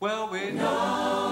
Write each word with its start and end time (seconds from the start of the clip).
Well, 0.00 0.30
we 0.30 0.50
know. 0.52 1.29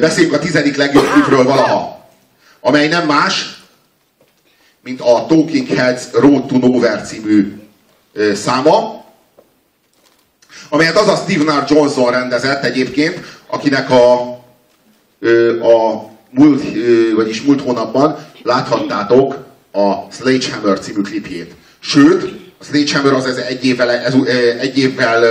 beszéljünk 0.00 0.34
a 0.34 0.38
tizedik 0.38 0.76
legjobb 0.76 1.10
klipről 1.12 1.44
valaha, 1.44 2.08
amely 2.60 2.88
nem 2.88 3.06
más, 3.06 3.62
mint 4.82 5.00
a 5.00 5.26
Talking 5.28 5.66
Heads 5.66 6.02
Road 6.12 6.46
to 6.46 6.58
Nowhere 6.58 7.02
című 7.02 7.60
száma, 8.34 9.04
amelyet 10.68 10.96
az 10.96 11.08
a 11.08 11.16
Steve 11.16 11.44
Nar 11.44 11.64
Johnson 11.68 12.10
rendezett 12.10 12.64
egyébként, 12.64 13.20
akinek 13.46 13.90
a, 13.90 14.20
a 15.62 16.10
múlt, 16.30 16.62
vagyis 17.14 17.42
múlt 17.42 17.60
hónapban 17.60 18.26
láthattátok 18.42 19.44
a 19.72 20.12
Sledgehammer 20.12 20.78
című 20.78 21.00
klipjét. 21.00 21.54
Sőt, 21.80 22.22
a 22.58 22.64
Sledgehammer 22.64 23.12
az 23.12 23.26
ez 23.26 23.36
egy 23.36 23.64
évvel, 23.64 23.90
ez, 23.90 24.14
egy 24.60 24.78
évvel 24.78 25.24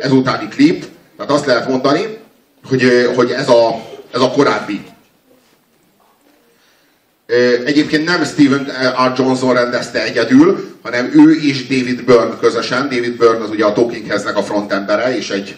ezutáni 0.00 0.48
klip, 0.48 0.84
tehát 1.16 1.32
azt 1.32 1.46
lehet 1.46 1.68
mondani, 1.68 2.17
hogy, 2.68 3.10
hogy 3.14 3.30
ez, 3.30 3.48
a, 3.48 3.84
ez 4.12 4.20
a 4.20 4.30
korábbi. 4.30 4.84
Egyébként 7.64 8.04
nem 8.04 8.24
Steven 8.24 8.64
R. 9.08 9.18
Johnson 9.18 9.54
rendezte 9.54 10.02
egyedül, 10.02 10.78
hanem 10.82 11.10
ő 11.14 11.34
és 11.34 11.66
David 11.66 12.04
Byrne 12.04 12.36
közösen. 12.40 12.82
David 12.82 13.16
Byrne 13.16 13.44
az 13.44 13.50
ugye 13.50 13.64
a 13.64 13.72
Talking 13.72 14.06
Heads-nek 14.06 14.36
a 14.36 14.42
frontembere, 14.42 15.16
és 15.16 15.30
egy 15.30 15.56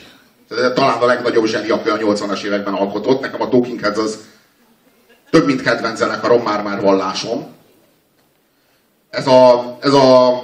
talán 0.48 0.98
a 0.98 1.06
legnagyobb 1.06 1.46
zseni, 1.46 1.68
aki 1.68 1.88
a 1.88 1.96
80-as 1.96 2.42
években 2.42 2.74
alkotott. 2.74 3.20
Nekem 3.20 3.42
a 3.42 3.48
Talking 3.48 3.80
Heads 3.80 3.98
az 3.98 4.18
több 5.30 5.46
mint 5.46 5.62
kedvenc 5.62 5.98
zenekarom, 5.98 6.42
már-már 6.42 6.80
vallásom. 6.80 7.54
Ez 9.10 9.26
a, 9.26 9.78
ez 9.80 9.92
a 9.92 10.42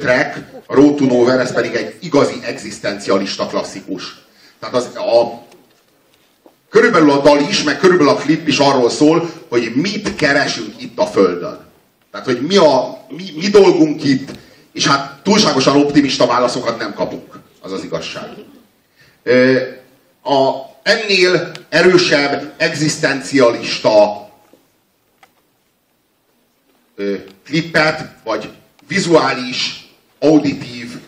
track, 0.00 0.36
a 0.66 0.74
Road 0.74 0.94
to 0.94 1.04
Nowhere, 1.04 1.40
ez 1.40 1.52
pedig 1.52 1.74
egy 1.74 1.94
igazi 2.00 2.40
egzisztencialista 2.44 3.46
klasszikus 3.46 4.26
tehát 4.60 4.74
az, 4.74 4.84
a, 4.96 5.42
körülbelül 6.68 7.10
a 7.10 7.20
dal 7.20 7.40
is, 7.40 7.62
meg 7.62 7.78
körülbelül 7.78 8.12
a 8.12 8.16
klip 8.16 8.48
is 8.48 8.58
arról 8.58 8.90
szól, 8.90 9.30
hogy 9.48 9.72
mit 9.74 10.14
keresünk 10.14 10.82
itt 10.82 10.98
a 10.98 11.06
Földön. 11.06 11.66
Tehát, 12.10 12.26
hogy 12.26 12.40
mi 12.40 12.56
a 12.56 12.98
mi, 13.08 13.32
mi 13.36 13.48
dolgunk 13.48 14.04
itt, 14.04 14.30
és 14.72 14.86
hát 14.86 15.22
túlságosan 15.22 15.76
optimista 15.76 16.26
válaszokat 16.26 16.78
nem 16.78 16.94
kapunk. 16.94 17.38
Az 17.60 17.72
az 17.72 17.84
igazság. 17.84 18.28
A, 20.22 20.50
ennél 20.82 21.52
erősebb, 21.68 22.52
egzisztencialista 22.56 24.28
klippet, 27.44 28.14
vagy 28.24 28.50
vizuális, 28.88 29.88
auditív, 30.18 31.00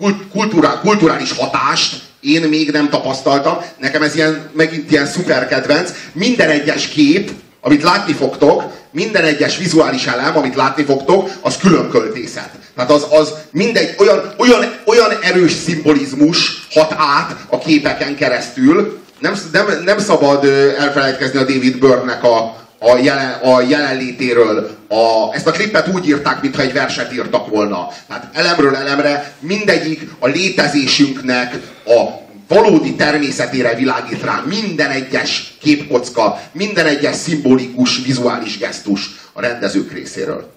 ö, 0.00 0.02
kult, 0.02 0.28
kulturá, 0.32 0.80
kulturális 0.80 1.32
hatást 1.32 2.02
én 2.20 2.48
még 2.48 2.70
nem 2.70 2.88
tapasztaltam. 2.88 3.56
Nekem 3.78 4.02
ez 4.02 4.14
ilyen, 4.14 4.50
megint 4.52 4.90
ilyen 4.90 5.06
szuper 5.06 5.48
kedvenc. 5.48 5.90
Minden 6.12 6.48
egyes 6.48 6.88
kép, 6.88 7.30
amit 7.60 7.82
látni 7.82 8.12
fogtok, 8.12 8.62
minden 8.90 9.24
egyes 9.24 9.58
vizuális 9.58 10.06
elem, 10.06 10.36
amit 10.36 10.54
látni 10.54 10.84
fogtok, 10.84 11.30
az 11.40 11.56
külön 11.56 11.90
költészet. 11.90 12.50
Tehát 12.76 12.90
az, 12.90 13.06
az 13.10 13.32
mindegy, 13.50 13.94
olyan, 13.98 14.34
olyan, 14.38 14.74
olyan 14.84 15.10
erős 15.22 15.52
szimbolizmus 15.52 16.66
hat 16.70 16.94
át 16.96 17.36
a 17.48 17.58
képeken 17.58 18.16
keresztül. 18.16 18.98
Nem, 19.18 19.34
nem, 19.52 19.66
nem 19.84 19.98
szabad 19.98 20.44
elfelejtkezni 20.78 21.38
a 21.38 21.44
David 21.44 21.78
Byrne-nek 21.78 22.24
a, 22.24 22.63
a, 22.84 22.98
jelen, 22.98 23.32
a 23.32 23.60
jelenlétéről. 23.60 24.76
A, 24.88 25.34
ezt 25.34 25.46
a 25.46 25.50
klippet 25.50 25.88
úgy 25.88 26.08
írták, 26.08 26.42
mintha 26.42 26.62
egy 26.62 26.72
verset 26.72 27.12
írtak 27.12 27.48
volna. 27.48 27.88
Tehát 28.08 28.28
elemről 28.32 28.76
elemre 28.76 29.32
mindegyik 29.40 30.10
a 30.18 30.26
létezésünknek 30.26 31.60
a 31.86 32.22
valódi 32.48 32.94
természetére 32.94 33.74
világít 33.74 34.22
rá 34.22 34.42
minden 34.46 34.90
egyes 34.90 35.54
képkocka, 35.60 36.40
minden 36.52 36.86
egyes 36.86 37.16
szimbolikus, 37.16 38.02
vizuális 38.04 38.58
gesztus 38.58 39.10
a 39.32 39.40
rendezők 39.40 39.92
részéről. 39.92 40.52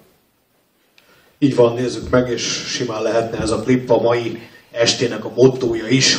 Így 1.39 1.55
van, 1.55 1.73
nézzük 1.73 2.09
meg, 2.09 2.29
és 2.29 2.63
simán 2.67 3.01
lehetne 3.01 3.37
ez 3.37 3.49
a 3.49 3.61
klip 3.61 3.89
a 3.89 4.01
mai 4.01 4.39
estének 4.71 5.25
a 5.25 5.31
mottója 5.35 5.87
is. 5.87 6.17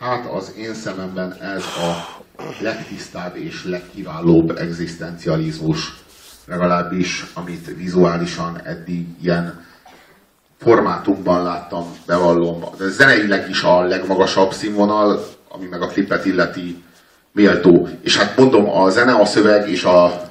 Hát 0.00 0.26
az 0.26 0.54
én 0.58 0.74
szememben 0.74 1.34
ez 1.40 1.64
a 1.64 2.20
legtisztább 2.60 3.36
és 3.36 3.64
legkiválóbb 3.64 4.50
egzisztencializmus, 4.50 5.94
legalábbis 6.46 7.26
amit 7.34 7.76
vizuálisan 7.76 8.60
eddig 8.64 9.06
ilyen 9.22 9.64
formátumban 10.58 11.42
láttam, 11.42 11.84
bevallom. 12.06 12.64
De 12.78 12.88
zeneileg 12.88 13.48
is 13.48 13.62
a 13.62 13.82
legmagasabb 13.82 14.52
színvonal, 14.52 15.24
ami 15.48 15.66
meg 15.66 15.82
a 15.82 15.86
klipet 15.86 16.24
illeti 16.24 16.82
méltó. 17.32 17.88
És 18.02 18.16
hát 18.16 18.36
mondom, 18.36 18.68
a 18.70 18.90
zene, 18.90 19.12
a 19.14 19.24
szöveg 19.24 19.68
és 19.68 19.84
a 19.84 20.22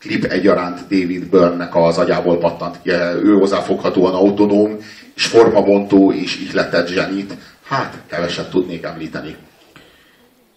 klip 0.00 0.24
egyaránt 0.24 0.80
David 0.80 1.30
Byrne-nek 1.30 1.74
az 1.74 1.98
agyából 1.98 2.38
pattant 2.38 2.82
ki. 2.82 2.90
Ő 3.22 3.34
hozzáfoghatóan 3.38 4.14
autonóm, 4.14 4.76
és 5.14 5.26
formabontó 5.26 6.12
és 6.12 6.40
ihletett 6.40 6.88
zsenit. 6.88 7.34
Hát, 7.68 8.02
keveset 8.06 8.50
tudnék 8.50 8.84
említeni. 8.84 9.36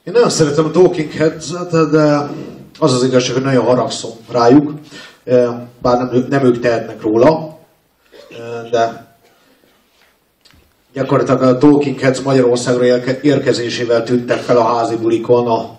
Én 0.04 0.14
nagyon 0.14 0.30
szeretem 0.30 0.66
a 0.66 0.72
Talking 0.72 1.12
Heads-et, 1.12 1.90
de 1.92 2.30
az 2.80 2.94
az 2.94 3.04
igazság, 3.04 3.34
hogy 3.34 3.44
nagyon 3.44 3.66
haragszom 3.66 4.12
rájuk, 4.32 4.72
Eh, 5.24 5.50
bár 5.82 5.98
nem, 5.98 6.26
nem 6.30 6.46
ők 6.46 6.60
tehetnek 6.60 7.02
róla, 7.02 7.58
Eh, 8.30 8.70
de 8.72 9.16
gyakorlatilag 10.94 11.42
a 11.42 11.58
Talking 11.58 12.00
Heads 12.00 12.22
Magyarországra 12.22 12.84
érke- 12.86 13.24
érkezésével 13.24 14.04
tűntek 14.04 14.38
fel 14.38 14.58
a 14.58 14.64
házi 14.64 14.96
bulikon. 14.96 15.48
A, 15.48 15.76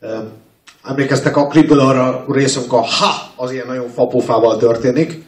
eh, 0.00 0.20
emlékeztek 0.84 1.36
a 1.36 1.46
klipből 1.46 1.80
arra 1.80 2.24
részünk 2.28 2.72
a 2.72 2.80
ha, 2.80 3.32
az 3.36 3.50
ilyen 3.52 3.66
nagyon 3.66 3.88
fapofával 3.88 4.56
történik. 4.56 5.24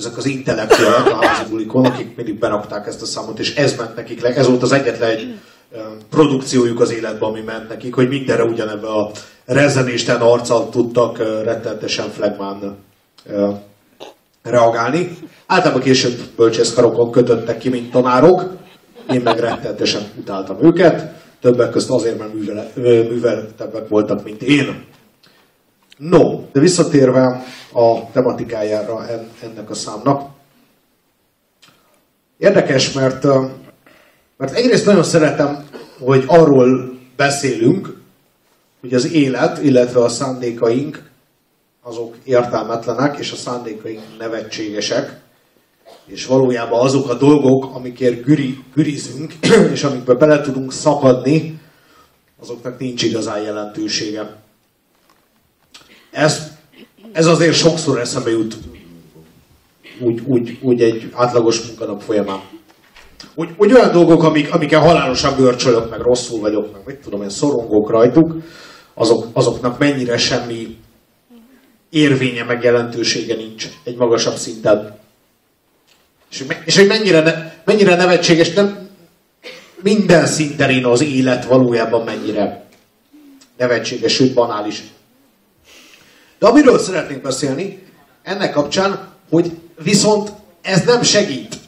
Ezek 0.00 0.16
az 0.16 0.26
intellektuálok 0.26 1.06
a 1.06 1.26
házi 1.26 1.50
bulikon, 1.50 1.84
akik 1.84 2.16
mindig 2.16 2.38
berakták 2.38 2.86
ezt 2.86 3.02
a 3.02 3.06
számot, 3.06 3.38
és 3.38 3.54
ez 3.54 3.76
ment 3.76 3.96
nekik 3.96 4.20
le. 4.20 4.34
Ez 4.34 4.46
volt 4.46 4.62
az 4.62 4.72
egyetlen 4.72 5.10
egy 5.10 5.34
produkciójuk 6.10 6.80
az 6.80 6.92
életben, 6.92 7.28
ami 7.28 7.40
ment 7.40 7.68
nekik, 7.68 7.94
hogy 7.94 8.08
mindenre 8.08 8.44
ugyanebbe 8.44 8.86
a 8.86 9.10
rezenésten 9.44 10.20
arccal 10.20 10.68
tudtak 10.68 11.18
rettentesen 11.18 12.08
flagmán 12.08 12.76
eh, 13.30 13.56
reagálni. 14.42 15.16
Általában 15.46 15.82
később 15.82 16.18
bölcsészkarokon 16.36 17.10
kötöttek 17.10 17.58
ki, 17.58 17.68
mint 17.68 17.90
tanárok. 17.90 18.56
Én 19.12 19.20
meg 19.20 19.38
rettentesen 19.38 20.02
utáltam 20.18 20.56
őket. 20.60 21.12
Többek 21.40 21.70
között 21.70 21.90
azért, 21.90 22.18
mert 22.18 22.34
művele, 22.34 22.70
műveltebbek 23.08 23.88
voltak, 23.88 24.24
mint 24.24 24.42
én. 24.42 24.84
No, 26.00 26.48
de 26.52 26.60
visszatérve 26.60 27.44
a 27.72 28.10
tematikájára 28.12 29.08
en- 29.08 29.30
ennek 29.42 29.70
a 29.70 29.74
számnak. 29.74 30.30
Érdekes, 32.36 32.92
mert, 32.92 33.24
mert 34.36 34.52
egyrészt 34.52 34.86
nagyon 34.86 35.02
szeretem, 35.02 35.64
hogy 35.98 36.24
arról 36.26 36.98
beszélünk, 37.16 38.00
hogy 38.80 38.94
az 38.94 39.12
élet, 39.12 39.62
illetve 39.62 40.02
a 40.02 40.08
szándékaink 40.08 41.10
azok 41.82 42.16
értelmetlenek, 42.24 43.18
és 43.18 43.32
a 43.32 43.36
szándékaink 43.36 44.02
nevetségesek, 44.18 45.20
és 46.06 46.26
valójában 46.26 46.80
azok 46.80 47.08
a 47.10 47.14
dolgok, 47.14 47.74
amikért 47.74 48.22
güri, 48.24 48.58
gürizünk, 48.74 49.32
és 49.74 49.84
amikbe 49.84 50.14
bele 50.14 50.40
tudunk 50.40 50.72
szakadni, 50.72 51.60
azoknak 52.40 52.78
nincs 52.78 53.02
igazán 53.02 53.42
jelentősége. 53.42 54.38
Ez, 56.10 56.50
ez 57.12 57.26
azért 57.26 57.54
sokszor 57.54 58.00
eszembe 58.00 58.30
jut 58.30 58.56
úgy, 60.00 60.20
úgy, 60.26 60.58
úgy 60.60 60.82
egy 60.82 61.10
átlagos 61.12 61.66
munkanap 61.66 62.02
folyamán. 62.02 62.40
Úgy, 63.34 63.48
úgy 63.56 63.72
olyan 63.72 63.92
dolgok, 63.92 64.22
amik, 64.22 64.54
amikkel 64.54 64.80
halálosan 64.80 65.36
görcsölök, 65.36 65.90
meg 65.90 66.00
rosszul 66.00 66.40
vagyok, 66.40 66.72
meg 66.72 66.80
mit 66.86 66.96
tudom 66.96 67.22
én, 67.22 67.28
szorongok 67.28 67.90
rajtuk, 67.90 68.36
azok, 68.94 69.26
azoknak 69.32 69.78
mennyire 69.78 70.18
semmi 70.18 70.76
érvénye, 71.90 72.44
meg 72.44 72.62
jelentősége 72.62 73.34
nincs 73.34 73.68
egy 73.84 73.96
magasabb 73.96 74.36
szinten. 74.36 74.98
És, 76.30 76.44
és 76.64 76.76
hogy 76.76 76.86
mennyire, 76.86 77.20
ne, 77.20 77.52
mennyire 77.64 77.96
nevetséges, 77.96 78.52
nem 78.52 78.88
minden 79.82 80.26
szinten 80.26 80.84
az 80.84 81.02
élet 81.02 81.44
valójában 81.44 82.04
mennyire 82.04 82.64
nevetséges, 83.56 84.12
sőt 84.12 84.34
banális. 84.34 84.82
De 86.40 86.46
amiről 86.46 86.78
szeretnék 86.78 87.22
beszélni, 87.22 87.86
ennek 88.22 88.52
kapcsán, 88.52 89.08
hogy 89.30 89.58
viszont 89.82 90.32
ez 90.62 90.84
nem 90.84 91.02
segít. 91.02 91.58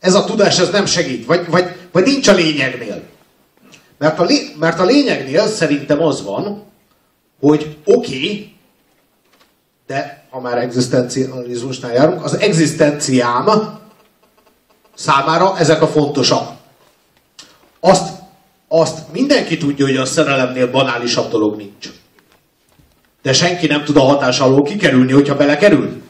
Ez 0.00 0.14
a 0.14 0.24
tudás, 0.24 0.58
ez 0.58 0.70
nem 0.70 0.86
segít. 0.86 1.26
Vagy, 1.26 1.50
vagy, 1.50 1.64
vagy 1.92 2.04
nincs 2.04 2.28
a 2.28 2.32
lényegnél. 2.32 3.02
Mert 3.98 4.18
a, 4.18 4.24
lé, 4.24 4.54
mert 4.58 4.78
a 4.78 4.84
lényegnél 4.84 5.46
szerintem 5.46 6.02
az 6.02 6.22
van, 6.22 6.64
hogy 7.40 7.76
oké, 7.84 8.16
okay, 8.16 8.56
de 9.86 10.26
ha 10.30 10.40
már 10.40 10.58
egzisztencializmusnál 10.58 11.92
járunk, 11.92 12.24
az 12.24 12.38
egzisztenciám 12.38 13.78
számára 14.94 15.58
ezek 15.58 15.82
a 15.82 15.86
fontosak. 15.88 16.50
Azt, 17.80 18.08
azt 18.68 19.12
mindenki 19.12 19.56
tudja, 19.56 19.86
hogy 19.86 19.96
a 19.96 20.04
szerelemnél 20.04 20.70
banálisabb 20.70 21.30
dolog 21.30 21.56
nincs. 21.56 21.88
De 23.24 23.32
senki 23.32 23.66
nem 23.66 23.84
tud 23.84 23.96
a 23.96 24.00
hatás 24.00 24.40
alól 24.40 24.62
kikerülni, 24.62 25.12
hogyha 25.12 25.36
belekerül. 25.36 26.02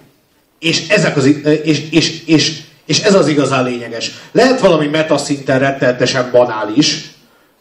És, 0.59 0.89
ezek 0.89 1.17
az, 1.17 1.25
és, 1.65 1.91
és, 1.91 2.23
és, 2.27 2.63
és 2.87 3.01
ez 3.01 3.15
az 3.15 3.29
igazán 3.29 3.65
lényeges. 3.65 4.11
Lehet 4.33 4.61
valami 4.61 4.87
metaszinten 4.87 5.59
rettenetesen 5.59 6.31
banális, 6.31 7.11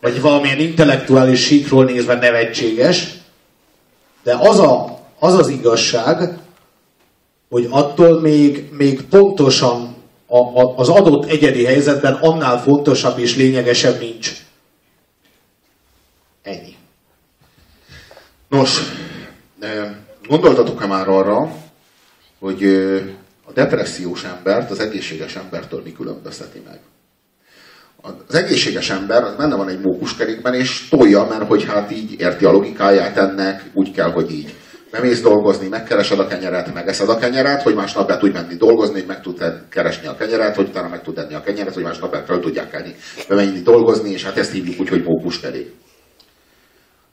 vagy 0.01 0.21
valamilyen 0.21 0.59
intellektuális 0.59 1.45
síkról 1.45 1.85
nézve 1.85 2.13
nevetséges, 2.13 3.07
de 4.23 4.35
az, 4.35 4.59
a, 4.59 4.99
az 5.19 5.33
az 5.33 5.47
igazság, 5.47 6.37
hogy 7.49 7.67
attól 7.69 8.19
még, 8.21 8.69
még 8.71 9.01
pontosan 9.01 9.95
a, 10.27 10.37
a, 10.37 10.73
az 10.77 10.89
adott 10.89 11.25
egyedi 11.25 11.65
helyzetben 11.65 12.13
annál 12.13 12.61
fontosabb 12.61 13.19
és 13.19 13.35
lényegesebb 13.35 13.99
nincs. 13.99 14.31
Ennyi. 16.41 16.75
Nos, 18.49 18.79
gondoltatok-e 20.27 20.85
már 20.85 21.07
arra, 21.07 21.51
hogy 22.39 22.63
a 23.45 23.51
depressziós 23.53 24.23
embert 24.23 24.71
az 24.71 24.79
egészséges 24.79 25.35
embertől 25.35 25.81
mi 25.83 25.91
különbözteti 25.91 26.61
meg? 26.65 26.79
Az 28.27 28.35
egészséges 28.35 28.89
ember 28.89 29.23
az 29.23 29.35
benne 29.35 29.55
van 29.55 29.69
egy 29.69 29.79
mókuskerékben, 29.79 30.53
és 30.53 30.89
tolja, 30.89 31.27
mert 31.29 31.47
hogy 31.47 31.65
hát 31.65 31.91
így 31.91 32.19
érti 32.19 32.45
a 32.45 32.51
logikáját 32.51 33.17
ennek, 33.17 33.63
úgy 33.73 33.91
kell, 33.91 34.11
hogy 34.11 34.31
így. 34.31 34.53
bemész 34.91 35.21
dolgozni, 35.21 35.67
megkeresed 35.67 36.19
a 36.19 36.27
kenyeret, 36.27 36.73
megeszed 36.73 37.09
a 37.09 37.17
kenyeret, 37.17 37.61
hogy 37.61 37.75
másnap 37.75 38.07
be 38.07 38.17
tudj 38.17 38.33
menni 38.33 38.55
dolgozni, 38.55 38.93
hogy 38.93 39.07
meg 39.07 39.21
tud 39.21 39.43
keresni 39.69 40.07
a 40.07 40.15
kenyeret, 40.15 40.55
hogy 40.55 40.67
utána 40.67 40.87
meg 40.87 41.01
tud 41.01 41.17
enni 41.17 41.33
a 41.33 41.41
kenyeret, 41.41 41.73
hogy 41.73 41.83
másnap 41.83 42.25
fel 42.25 42.39
tudják 42.39 42.69
kelni, 42.69 42.95
bemenni 43.27 43.61
dolgozni, 43.61 44.11
és 44.11 44.23
hát 44.23 44.37
ezt 44.37 44.51
hívjuk 44.51 44.79
úgy, 44.79 44.89
hogy 44.89 45.03
mókuskerék. 45.03 45.73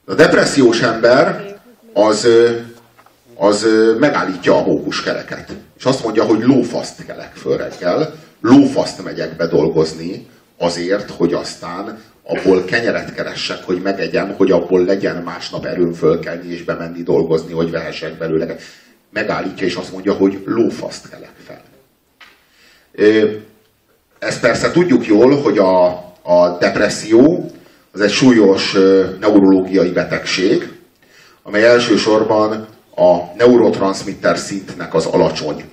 A 0.05 0.13
depressziós 0.13 0.81
ember 0.81 1.50
az, 1.93 2.27
az 3.35 3.67
megállítja 3.99 4.55
a 4.55 4.65
mókuskereket. 4.65 5.51
És 5.77 5.83
azt 5.83 6.03
mondja, 6.03 6.23
hogy 6.23 6.41
lófaszt 6.41 7.05
kelek 7.05 7.33
föl 7.35 7.57
reggel, 7.57 8.13
lófaszt 8.41 9.03
megyek 9.03 9.35
be 9.35 9.47
dolgozni, 9.47 10.27
azért, 10.57 11.09
hogy 11.09 11.33
aztán 11.33 11.99
abból 12.23 12.65
kenyeret 12.65 13.13
keressek, 13.13 13.63
hogy 13.63 13.81
megegyem, 13.81 14.33
hogy 14.37 14.51
abból 14.51 14.85
legyen 14.85 15.23
másnap 15.23 15.65
erőm 15.65 15.93
fölkelni 15.93 16.51
és 16.51 16.63
bemenni 16.63 17.03
dolgozni, 17.03 17.53
hogy 17.53 17.71
vehessek 17.71 18.17
belőle. 18.17 18.55
Megállítja 19.09 19.65
és 19.65 19.75
azt 19.75 19.91
mondja, 19.91 20.13
hogy 20.13 20.43
lófaszt 20.45 21.09
kelek 21.09 21.35
fel. 21.45 21.61
Ezt 24.19 24.39
persze 24.39 24.71
tudjuk 24.71 25.05
jól, 25.05 25.41
hogy 25.41 25.57
a, 25.57 25.87
a 26.21 26.57
depresszió 26.59 27.51
az 27.91 28.01
egy 28.01 28.11
súlyos 28.11 28.77
neurológiai 29.19 29.89
betegség, 29.89 30.71
amely 31.43 31.65
elsősorban 31.65 32.67
a 32.95 33.17
neurotranszmitter 33.37 34.37
szintnek 34.37 34.93
az 34.93 35.05
alacsony 35.05 35.69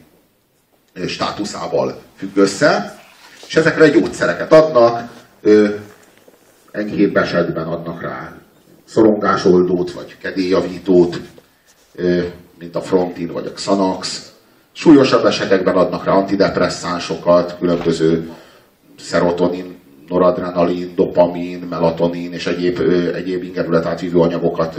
státuszával 1.07 2.01
függ 2.17 2.37
össze, 2.37 3.01
és 3.47 3.57
ezekre 3.57 3.89
gyógyszereket 3.89 4.53
adnak, 4.53 5.09
enyhébb 6.71 7.17
esetben 7.17 7.67
adnak 7.67 8.03
rá 8.03 8.33
szorongásoldót, 8.85 9.93
vagy 9.93 10.17
kedélyjavítót, 10.19 11.21
mint 12.59 12.77
a 12.77 12.81
Frontin 12.81 13.33
vagy 13.33 13.47
a 13.47 13.53
Xanax. 13.53 14.33
Súlyosabb 14.73 15.25
esetekben 15.25 15.77
adnak 15.77 16.05
rá 16.05 16.13
antidepresszánsokat, 16.13 17.57
különböző 17.59 18.31
szerotonin, 18.99 19.78
noradrenalin, 20.09 20.93
dopamin, 20.97 21.67
melatonin 21.71 22.33
és 22.33 22.47
egyéb, 22.47 22.81
egyéb 23.15 23.43
ingerület 23.43 23.87
átvívő 23.87 24.19
anyagokat 24.19 24.79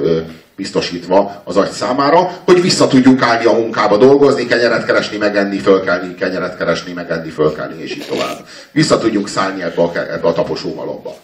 biztosítva 0.56 1.42
az 1.44 1.58
agy 1.58 1.70
számára, 1.70 2.32
hogy 2.46 2.62
vissza 2.62 2.88
tudjunk 2.88 3.22
állni 3.22 3.46
a 3.46 3.54
munkába 3.54 3.98
dolgozni, 3.98 4.46
kenyeret 4.46 4.86
keresni, 4.86 5.18
megenni, 5.18 5.58
fölkelni, 5.58 6.16
kenyeret 6.16 6.58
keresni, 6.58 6.94
megenni, 6.94 7.30
fölkelni, 7.30 7.82
és 7.82 7.96
így 7.96 8.06
tovább. 8.10 8.38
Vissza 8.72 8.98
tudjunk 8.98 9.28
szállni 9.28 9.64
ebbe 9.64 9.82
a, 9.82 9.92
ebbe 9.96 10.28
a 10.28 10.34
taposómalomba. 10.34 11.16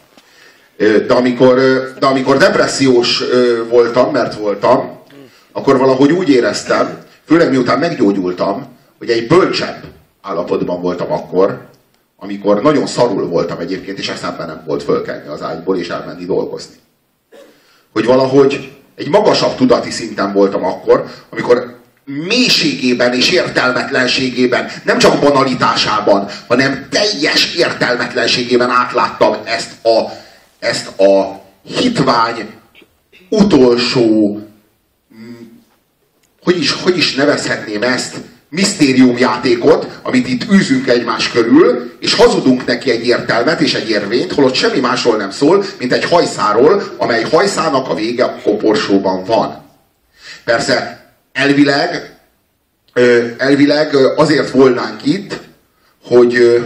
Ö, 0.77 1.05
De 1.05 1.13
amikor, 1.13 1.55
de 1.99 2.05
amikor 2.05 2.37
depressziós 2.37 3.23
voltam, 3.69 4.11
mert 4.11 4.35
voltam, 4.35 4.99
akkor 5.51 5.77
valahogy 5.77 6.11
úgy 6.11 6.29
éreztem, 6.29 6.97
főleg 7.25 7.49
miután 7.49 7.79
meggyógyultam, 7.79 8.65
hogy 8.97 9.09
egy 9.09 9.27
bölcsebb 9.27 9.83
állapotban 10.21 10.81
voltam 10.81 11.11
akkor, 11.11 11.65
amikor 12.25 12.61
nagyon 12.61 12.87
szarul 12.87 13.27
voltam 13.27 13.59
egyébként, 13.59 13.97
és 13.97 14.09
eszembe 14.09 14.45
nem 14.45 14.63
volt 14.65 14.83
fölkelni 14.83 15.27
az 15.27 15.41
ágyból 15.41 15.77
és 15.77 15.89
elmenni 15.89 16.25
dolgozni. 16.25 16.75
Hogy 17.93 18.05
valahogy 18.05 18.71
egy 18.95 19.09
magasabb 19.09 19.55
tudati 19.55 19.91
szinten 19.91 20.33
voltam 20.33 20.65
akkor, 20.65 21.05
amikor 21.29 21.79
mélységében 22.05 23.13
és 23.13 23.31
értelmetlenségében, 23.31 24.71
nem 24.83 24.97
csak 24.97 25.19
banalitásában, 25.19 26.27
hanem 26.47 26.87
teljes 26.89 27.55
értelmetlenségében 27.55 28.69
átláttam 28.69 29.35
ezt 29.43 29.85
a, 29.85 30.11
ezt 30.59 30.99
a 30.99 31.41
hitvány 31.63 32.49
utolsó, 33.29 34.39
mm, 35.15 35.45
hogy 36.43 36.57
is, 36.57 36.71
hogy 36.71 36.97
is 36.97 37.15
nevezhetném 37.15 37.83
ezt, 37.83 38.15
misztériumjátékot, 38.55 39.99
amit 40.01 40.27
itt 40.27 40.51
űzünk 40.51 40.87
egymás 40.87 41.31
körül, 41.31 41.91
és 41.99 42.13
hazudunk 42.13 42.65
neki 42.65 42.91
egy 42.91 43.05
értelmet 43.05 43.61
és 43.61 43.73
egy 43.73 43.89
érvényt, 43.89 44.33
holott 44.33 44.53
semmi 44.53 44.79
másról 44.79 45.17
nem 45.17 45.31
szól, 45.31 45.65
mint 45.79 45.91
egy 45.91 46.03
hajszáról, 46.03 46.83
amely 46.97 47.23
hajszának 47.23 47.89
a 47.89 47.95
vége 47.95 48.23
a 48.23 48.39
koporsóban 48.43 49.23
van. 49.23 49.63
Persze, 50.43 51.05
elvileg, 51.33 52.17
elvileg 53.37 53.95
azért 54.15 54.49
volnánk 54.49 55.05
itt, 55.05 55.39
hogy 56.03 56.63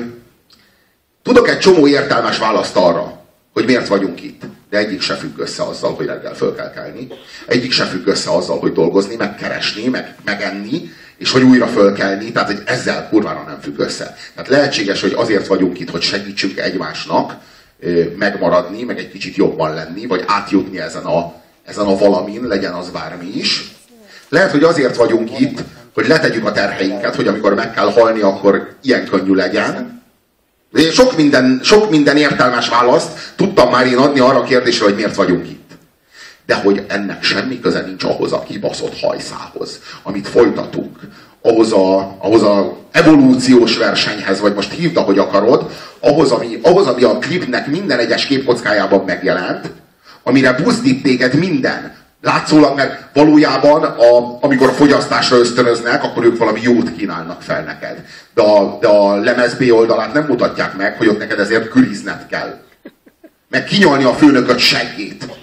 tudok 1.23 1.49
egy 1.49 1.59
csomó 1.59 1.87
értelmes 1.87 2.37
választ 2.37 2.75
arra, 2.75 3.23
hogy 3.53 3.65
miért 3.65 3.87
vagyunk 3.87 4.23
itt. 4.23 4.41
De 4.69 4.77
egyik 4.77 5.01
se 5.01 5.13
függ 5.13 5.39
össze 5.39 5.63
azzal, 5.63 5.93
hogy 5.93 6.05
reggel 6.05 6.35
föl 6.35 6.55
kell 6.55 6.71
kelni. 6.71 7.07
Egyik 7.47 7.71
se 7.71 7.83
függ 7.83 8.07
össze 8.07 8.31
azzal, 8.31 8.59
hogy 8.59 8.73
dolgozni, 8.73 9.15
meg 9.15 9.35
keresni, 9.35 9.87
meg 9.87 10.15
megenni, 10.25 10.89
és 11.19 11.31
hogy 11.31 11.41
újra 11.41 11.67
fölkelni, 11.67 12.31
tehát 12.31 12.51
hogy 12.51 12.61
ezzel 12.65 13.07
kurvára 13.09 13.43
nem 13.47 13.59
függ 13.61 13.79
össze. 13.79 14.15
Tehát 14.35 14.49
lehetséges, 14.49 15.01
hogy 15.01 15.13
azért 15.15 15.47
vagyunk 15.47 15.79
itt, 15.79 15.89
hogy 15.89 16.01
segítsünk 16.01 16.57
egymásnak 16.57 17.35
megmaradni, 18.17 18.83
meg 18.83 18.97
egy 18.97 19.11
kicsit 19.11 19.35
jobban 19.35 19.73
lenni, 19.73 20.05
vagy 20.05 20.23
átjutni 20.27 20.79
ezen 20.79 21.03
a, 21.03 21.33
ezen 21.65 21.85
a 21.85 21.97
valamin, 21.97 22.47
legyen 22.47 22.73
az 22.73 22.89
bármi 22.89 23.27
is. 23.35 23.71
Lehet, 24.29 24.51
hogy 24.51 24.63
azért 24.63 24.95
vagyunk 24.95 25.39
itt, 25.39 25.59
hogy 25.93 26.07
letegyük 26.07 26.45
a 26.45 26.51
terheinket, 26.51 27.15
hogy 27.15 27.27
amikor 27.27 27.53
meg 27.53 27.73
kell 27.73 27.91
halni, 27.91 28.21
akkor 28.21 28.75
ilyen 28.81 29.05
könnyű 29.05 29.33
legyen. 29.33 30.01
Sok 30.91 31.15
minden, 31.15 31.59
sok 31.63 31.89
minden 31.89 32.17
értelmes 32.17 32.69
választ 32.69 33.09
tudtam 33.35 33.71
már 33.71 33.87
én 33.87 33.97
adni 33.97 34.19
arra 34.19 34.39
a 34.39 34.43
kérdésre, 34.43 34.85
hogy 34.85 34.95
miért 34.95 35.15
vagyunk 35.15 35.49
itt. 35.49 35.68
De 36.49 36.55
hogy 36.55 36.83
ennek 36.87 37.23
semmi 37.23 37.59
köze 37.59 37.81
nincs 37.81 38.03
ahhoz 38.03 38.33
a 38.33 38.43
kibaszott 38.43 38.99
hajszához, 38.99 39.79
amit 40.03 40.27
folytatunk, 40.27 40.99
ahhoz 41.41 41.71
a, 41.71 42.15
ahhoz 42.19 42.43
a 42.43 42.77
evolúciós 42.91 43.77
versenyhez, 43.77 44.39
vagy 44.39 44.53
most 44.53 44.73
hívd, 44.73 44.97
ahogy 44.97 45.17
akarod, 45.19 45.69
ahhoz 45.99 46.31
ami, 46.31 46.59
ahhoz, 46.61 46.87
ami 46.87 47.03
a 47.03 47.17
klipnek 47.17 47.67
minden 47.67 47.99
egyes 47.99 48.25
képkockájában 48.25 49.03
megjelent, 49.05 49.71
amire 50.23 50.53
buzdít 50.53 51.03
téged 51.03 51.33
minden. 51.33 51.95
Látszólag, 52.21 52.75
mert 52.75 53.03
valójában, 53.13 53.83
a, 53.83 54.37
amikor 54.41 54.67
a 54.67 54.73
fogyasztásra 54.73 55.37
ösztönöznek, 55.37 56.03
akkor 56.03 56.25
ők 56.25 56.37
valami 56.37 56.59
jót 56.61 56.95
kínálnak 56.95 57.41
fel 57.41 57.63
neked. 57.63 58.05
De 58.33 58.41
a, 58.41 58.77
de 58.79 58.87
a 58.87 59.15
lemez 59.15 59.53
B 59.53 59.71
oldalát 59.71 60.13
nem 60.13 60.25
mutatják 60.27 60.77
meg, 60.77 60.97
hogy 60.97 61.07
ott 61.07 61.19
neked 61.19 61.39
ezért 61.39 61.69
kürizned 61.69 62.25
kell. 62.29 62.59
Meg 63.49 63.63
kinyolni 63.63 64.03
a 64.03 64.13
főnököt 64.13 64.59
seggét. 64.59 65.37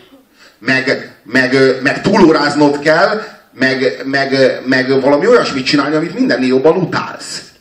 Meg, 0.67 1.17
meg, 1.23 1.79
meg 1.83 2.03
túlóráznod 2.03 2.79
kell, 2.79 3.21
meg, 3.53 4.03
meg, 4.05 4.61
meg 4.67 5.01
valami 5.01 5.27
olyasmit 5.27 5.65
csinálni, 5.65 5.95
amit 5.95 6.15
mindennél 6.15 6.49
jobban 6.49 6.77
utálsz. 6.77 7.53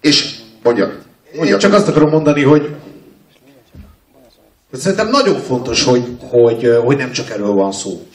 És 0.00 0.34
mondja, 0.62 0.92
mondja. 1.34 1.54
Én 1.54 1.60
csak 1.60 1.72
azt 1.72 1.88
akarom 1.88 2.10
mondani, 2.10 2.42
hogy 2.42 2.74
szerintem 4.72 5.08
nagyon 5.08 5.40
fontos, 5.40 5.84
hogy, 5.84 6.16
hogy, 6.30 6.78
hogy 6.84 6.96
nem 6.96 7.12
csak 7.12 7.30
erről 7.30 7.52
van 7.52 7.72
szó. 7.72 8.06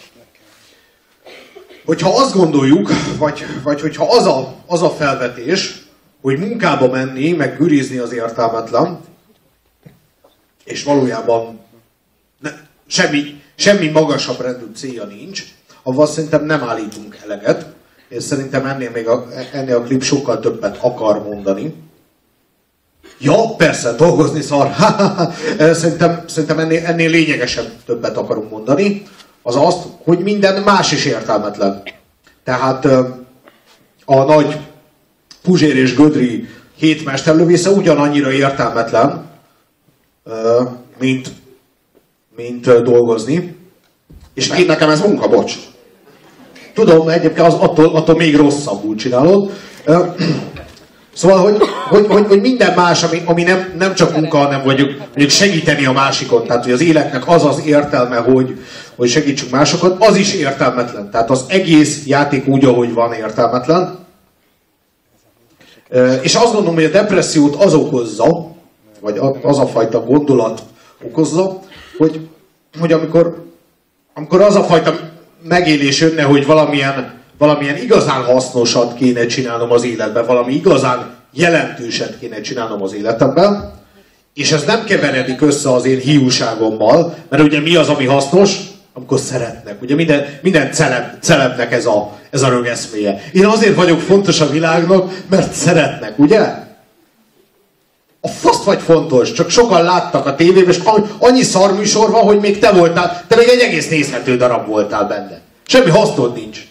Hogyha 1.86 2.16
azt 2.16 2.34
gondoljuk, 2.34 2.90
vagy, 3.18 3.46
vagy 3.64 3.82
hogyha 3.82 4.06
az 4.10 4.26
a, 4.26 4.56
az 4.66 4.82
a 4.82 4.90
felvetés, 4.90 5.86
hogy 6.22 6.40
munkába 6.40 6.90
menni, 6.90 7.32
meg 7.32 7.58
gürizni 7.58 7.98
az 7.98 8.14
értelmetlen, 8.14 9.00
és 10.64 10.84
valójában 10.84 11.60
semmi, 12.88 13.42
semmi 13.56 13.88
magasabb 13.88 14.42
rendű 14.42 14.66
célja 14.76 15.04
nincs, 15.06 15.44
avval 15.84 16.08
szerintem 16.08 16.46
nem 16.46 16.64
állítunk 16.64 17.18
eleget, 17.24 17.66
és 18.10 18.24
szerintem 18.24 18.66
ennél, 18.66 18.92
még 18.92 19.08
a, 19.08 19.28
ennél 19.52 19.76
a 19.76 19.82
klip 19.82 20.04
sokkal 20.04 20.40
többet 20.40 20.78
akar 20.82 21.24
mondani. 21.24 21.76
Ja, 23.20 23.56
persze, 23.58 23.92
dolgozni 23.92 24.42
szar. 24.42 24.72
szerintem, 25.80 26.24
szerintem 26.28 26.60
ennél, 26.60 26.86
ennél 26.86 27.10
lényegesen 27.10 27.66
többet 27.86 28.18
akarunk 28.18 28.50
mondani. 28.50 29.04
Az 29.42 29.56
azt, 29.56 29.84
hogy 30.04 30.20
minden 30.20 30.62
más 30.64 30.92
is 30.92 31.06
értelmetlen. 31.06 31.84
Tehát 32.44 32.86
a 34.06 34.24
nagy 34.24 34.60
Puzsér 35.44 35.76
és 35.76 35.96
Gödri 35.96 36.48
hét 36.76 37.06
mesterlövésze 37.06 37.70
ugyanannyira 37.70 38.32
értelmetlen, 38.32 39.26
mint, 41.00 41.32
mint 42.38 42.82
dolgozni. 42.84 43.56
És 44.34 44.50
én 44.50 44.66
nekem 44.66 44.90
ez 44.90 45.02
munka, 45.02 45.28
bocs. 45.28 45.54
Tudom, 46.74 47.10
egyébként 47.10 47.48
az 47.48 47.54
attól, 47.54 47.96
attól 47.96 48.16
még 48.16 48.36
rosszabbul 48.36 48.96
csinálod. 48.96 49.52
Szóval, 51.14 51.38
hogy, 51.38 51.58
hogy, 51.90 52.08
hogy, 52.08 52.28
hogy 52.28 52.42
minden 52.42 52.74
más, 52.74 53.04
ami, 53.04 53.22
ami 53.26 53.44
nem, 53.44 53.74
nem 53.78 53.94
csak 53.96 54.16
munka, 54.16 54.38
hanem 54.38 54.62
mondjuk, 54.64 54.98
mondjuk 54.98 55.30
segíteni 55.30 55.86
a 55.86 55.92
másikon. 55.92 56.46
Tehát, 56.48 56.64
hogy 56.64 56.74
az 56.74 56.82
életnek 56.82 57.28
az 57.28 57.46
az 57.46 57.62
értelme, 57.66 58.18
hogy, 58.18 58.60
hogy 58.96 59.10
segítsünk 59.10 59.52
másokat, 59.52 60.04
az 60.04 60.16
is 60.16 60.34
értelmetlen. 60.34 61.12
Tehát 61.12 61.30
az 61.30 61.46
egész 61.48 62.06
játék 62.06 62.48
úgy, 62.48 62.66
ahogy 62.66 62.94
van 62.94 63.14
értelmetlen. 63.14 63.98
És 66.22 66.36
azt 66.36 66.54
gondolom, 66.54 66.76
hogy 66.76 66.84
a 66.84 66.90
depressziót 66.90 67.56
az 67.56 67.74
okozza, 67.74 68.52
vagy 69.00 69.20
az 69.42 69.60
a 69.60 69.68
fajta 69.68 70.04
gondolat 70.04 70.62
okozza, 71.04 71.60
hogy, 71.98 72.20
hogy 72.80 72.92
amikor, 72.92 73.46
amikor 74.14 74.42
az 74.42 74.56
a 74.56 74.64
fajta 74.64 75.00
megélés 75.44 76.02
jönne, 76.02 76.22
hogy 76.22 76.46
valamilyen, 76.46 77.14
valamilyen 77.38 77.78
igazán 77.78 78.24
hasznosat 78.24 78.96
kéne 78.96 79.26
csinálnom 79.26 79.72
az 79.72 79.84
életben, 79.84 80.26
valami 80.26 80.54
igazán 80.54 81.16
jelentőset 81.34 82.20
kéne 82.20 82.42
csinálnom 82.42 82.82
az 82.82 82.94
életemben, 82.94 83.74
és 84.34 84.52
ez 84.52 84.64
nem 84.64 84.84
keveredik 84.84 85.42
össze 85.42 85.74
az 85.74 85.86
én 85.86 86.00
hiúságommal, 86.00 87.16
mert 87.30 87.44
ugye 87.44 87.60
mi 87.60 87.76
az, 87.76 87.90
ami 87.90 88.06
hasznos? 88.06 88.58
Amikor 88.94 89.20
szeretnek. 89.20 89.82
Ugye 89.82 89.96
minden, 89.96 90.26
minden 90.42 90.72
celeb, 90.72 91.04
celebnek 91.20 91.72
ez 91.72 91.86
a, 91.86 92.18
ez 92.30 92.42
a 92.42 92.50
rögeszméje. 92.50 93.22
Én 93.34 93.46
azért 93.46 93.76
vagyok 93.76 94.00
fontos 94.00 94.42
a 94.42 94.50
világnak, 94.50 95.12
mert 95.30 95.54
szeretnek, 95.54 96.20
ugye? 96.20 96.67
A 98.28 98.30
fasz 98.30 98.64
vagy 98.64 98.82
fontos, 98.82 99.32
csak 99.32 99.50
sokan 99.50 99.84
láttak 99.84 100.26
a 100.26 100.36
tévében, 100.36 100.70
és 100.74 100.80
annyi 101.20 101.42
szarműsor 101.42 102.10
van, 102.12 102.24
hogy 102.24 102.40
még 102.40 102.60
te 102.60 102.72
voltál, 102.72 103.26
te 103.28 103.36
még 103.36 103.48
egy 103.48 103.60
egész 103.60 103.90
nézhető 103.90 104.38
darab 104.38 104.68
voltál 104.68 105.08
benne. 105.08 105.42
Semmi 105.66 105.90
hasznod 105.90 106.34
nincs. 106.34 106.68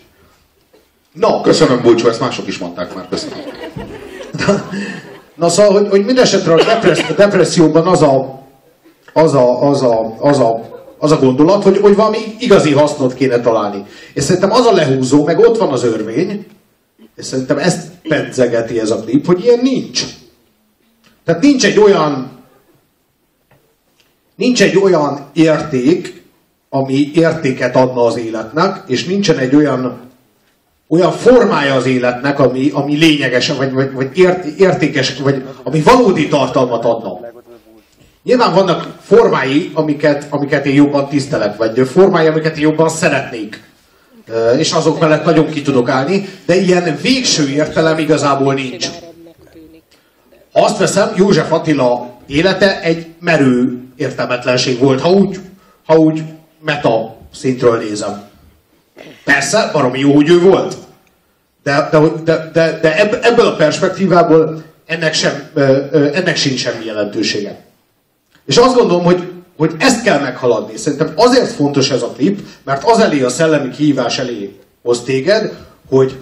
Na, 1.12 1.40
Köszönöm, 1.40 1.82
Bulcsó, 1.82 2.08
ezt 2.08 2.20
mások 2.20 2.46
is 2.46 2.58
mondták 2.58 2.94
már, 2.94 3.08
köszönöm. 3.08 3.38
Na 5.34 5.48
szóval, 5.48 5.72
hogy, 5.72 5.88
hogy 5.88 6.04
mindesetre 6.04 6.52
a, 6.52 6.64
depressz, 6.64 7.08
a 7.08 7.12
depresszióban 7.12 7.86
az 7.86 8.02
a, 8.02 8.42
az 9.12 9.34
a, 9.34 9.68
az 9.68 9.82
a, 9.82 10.16
az 10.18 10.38
a, 10.38 10.60
az 10.98 11.12
a 11.12 11.18
gondolat, 11.18 11.62
hogy, 11.62 11.78
hogy 11.78 11.94
valami 11.94 12.18
igazi 12.38 12.72
hasznot 12.72 13.14
kéne 13.14 13.40
találni. 13.40 13.84
És 14.14 14.22
szerintem 14.22 14.52
az 14.52 14.66
a 14.66 14.72
lehúzó, 14.72 15.24
meg 15.24 15.38
ott 15.38 15.58
van 15.58 15.72
az 15.72 15.84
örvény, 15.84 16.46
és 17.16 17.24
szerintem 17.24 17.58
ezt 17.58 17.82
pedzegeti 18.08 18.80
ez 18.80 18.90
a 18.90 19.00
klip, 19.00 19.26
hogy 19.26 19.44
ilyen 19.44 19.60
nincs. 19.62 20.04
Tehát 21.26 21.42
nincs 21.42 21.64
egy 21.64 21.78
olyan 21.78 22.30
nincs 24.34 24.62
egy 24.62 24.76
olyan 24.76 25.30
érték, 25.32 26.22
ami 26.68 27.10
értéket 27.14 27.76
adna 27.76 28.04
az 28.04 28.16
életnek, 28.16 28.82
és 28.86 29.04
nincsen 29.04 29.38
egy 29.38 29.54
olyan 29.54 30.04
olyan 30.88 31.12
formája 31.12 31.74
az 31.74 31.86
életnek, 31.86 32.38
ami, 32.38 32.70
ami 32.72 32.96
lényeges, 32.96 33.48
vagy, 33.48 33.72
vagy, 33.72 33.92
vagy 33.92 34.18
ért, 34.18 34.44
értékes, 34.44 35.18
vagy 35.18 35.44
ami 35.62 35.80
valódi 35.80 36.28
tartalmat 36.28 36.84
adna. 36.84 37.20
Nyilván 38.22 38.54
vannak 38.54 38.94
formái, 39.02 39.70
amiket, 39.74 40.26
amiket 40.30 40.66
én 40.66 40.74
jobban 40.74 41.08
tisztelek, 41.08 41.56
vagy 41.56 41.88
formái, 41.88 42.26
amiket 42.26 42.56
én 42.56 42.62
jobban 42.62 42.88
szeretnék. 42.88 43.62
És 44.58 44.72
azok 44.72 45.00
mellett 45.00 45.24
nagyon 45.24 45.50
ki 45.50 45.62
tudok 45.62 45.88
állni, 45.88 46.28
de 46.46 46.56
ilyen 46.56 46.98
végső 47.02 47.48
értelem 47.48 47.98
igazából 47.98 48.54
nincs. 48.54 48.88
Azt 50.58 50.78
veszem, 50.78 51.12
József 51.16 51.52
Attila 51.52 52.10
élete 52.26 52.80
egy 52.80 53.06
merő 53.20 53.82
értelmetlenség 53.96 54.78
volt, 54.78 55.00
ha 55.00 55.10
úgy, 55.10 55.40
ha 55.86 55.96
úgy 55.96 56.22
meta 56.60 57.16
szintről 57.34 57.78
nézem. 57.78 58.22
Persze, 59.24 59.70
baromi 59.72 59.98
jó, 59.98 60.14
hogy 60.14 60.28
ő 60.28 60.40
volt. 60.40 60.76
De, 61.62 61.88
de, 61.90 61.98
de, 62.24 62.50
de, 62.52 62.78
de 62.82 62.96
ebb, 62.96 63.18
ebből 63.22 63.46
a 63.46 63.56
perspektívából 63.56 64.62
ennek, 64.86 65.14
sem, 65.14 65.50
ennek 66.12 66.36
sincs 66.36 66.60
semmi 66.60 66.84
jelentősége. 66.84 67.64
És 68.46 68.56
azt 68.56 68.74
gondolom, 68.74 69.04
hogy, 69.04 69.32
hogy 69.56 69.74
ezt 69.78 70.02
kell 70.02 70.20
meghaladni. 70.20 70.76
Szerintem 70.76 71.12
azért 71.16 71.52
fontos 71.52 71.90
ez 71.90 72.02
a 72.02 72.12
klip, 72.16 72.40
mert 72.64 72.84
az 72.84 72.98
elé 72.98 73.22
a 73.22 73.28
szellemi 73.28 73.70
kihívás 73.70 74.18
elé 74.18 74.58
hoz 74.82 75.02
téged, 75.02 75.56
hogy 75.88 76.16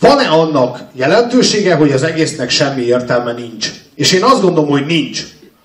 van-e 0.00 0.28
annak 0.28 0.78
jelentősége, 0.92 1.74
hogy 1.74 1.92
az 1.92 2.02
egésznek 2.02 2.50
semmi 2.50 2.82
értelme 2.82 3.32
nincs? 3.32 3.72
És 3.94 4.12
én 4.12 4.22
azt 4.22 4.40
gondolom, 4.40 4.70
hogy 4.70 4.86
nincs. 4.86 5.22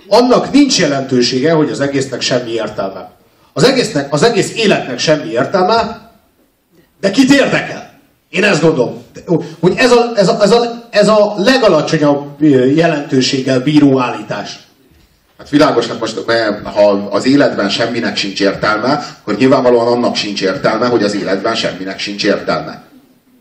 Annak 0.08 0.52
nincs 0.52 0.80
jelentősége, 0.80 1.52
hogy 1.52 1.70
az 1.70 1.80
egésznek 1.80 2.22
semmi 2.22 2.52
értelme. 2.52 3.12
Az, 3.54 3.64
egésznek, 3.64 4.14
az 4.14 4.24
egész 4.24 4.56
életnek 4.56 5.00
semmi 5.00 5.32
értelme, 5.32 6.10
de 7.02 7.12
kit 7.12 7.32
érdekel? 7.32 8.00
Én 8.30 8.44
ezt 8.44 8.62
gondolom. 8.62 9.04
Hogy 9.60 9.74
ez 9.78 9.92
a, 9.92 10.12
ez 10.16 10.28
a, 10.28 10.38
ez 10.42 10.52
a, 10.52 10.88
ez 10.90 11.08
a 11.08 11.34
legalacsonyabb 11.38 12.42
jelentőséggel 12.76 13.60
bíró 13.60 14.00
állítás. 14.00 14.60
Hát 15.38 15.50
világos, 15.50 15.88
hát 15.88 16.00
most 16.00 16.26
mert 16.26 16.68
ha 16.68 16.89
az 16.89 17.26
életben 17.26 17.70
semminek 17.70 18.18
sincs 18.18 18.42
értelme, 18.42 19.06
akkor 19.22 19.38
nyilvánvalóan 19.38 19.88
annak 19.88 20.15
sincs 20.15 20.42
értelme, 20.42 20.88
hogy 20.88 21.04
az 21.04 21.15
életben 21.15 21.56
semminek 21.56 22.00
sincs 22.00 22.24
értelme. 22.24 22.88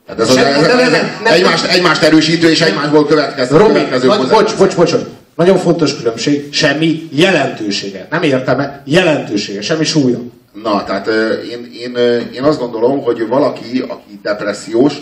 Tehát 0.09 0.23
ez, 0.23 0.31
az, 0.31 0.37
ez, 0.37 0.67
ez, 0.67 0.91
de- 0.91 1.11
nem- 1.23 1.33
egymást, 1.33 1.65
egymást 1.65 2.03
erősítő 2.03 2.51
és 2.51 2.61
egymásból 2.61 3.07
következő, 3.07 3.57
Robi, 3.57 3.81
bocs, 4.07 4.29
bocs, 4.29 4.57
bocs, 4.57 4.77
bocs. 4.77 4.95
Nagyon 5.35 5.59
fontos 5.59 5.97
különbség, 5.97 6.53
semmi 6.53 7.09
jelentősége. 7.11 8.07
Nem 8.11 8.23
értelme, 8.23 8.83
jelentősége, 8.85 9.61
semmi 9.61 9.85
súlya. 9.85 10.19
Na, 10.63 10.85
tehát 10.85 11.07
én, 11.51 11.71
én, 11.81 11.97
én 12.35 12.43
azt 12.43 12.59
gondolom, 12.59 13.03
hogy 13.03 13.27
valaki, 13.29 13.85
aki 13.89 14.19
depressziós, 14.23 14.95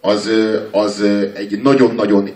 az, 0.00 0.28
az 0.70 1.02
egy 1.34 1.60
nagyon-nagyon 1.62 2.30